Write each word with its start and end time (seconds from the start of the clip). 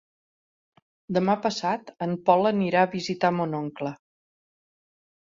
Demà 1.17 1.35
passat 1.43 1.93
en 2.07 2.17
Pol 2.31 2.51
anirà 2.55 2.89
a 2.89 2.93
visitar 2.97 3.35
mon 3.39 3.57
oncle. 3.63 3.97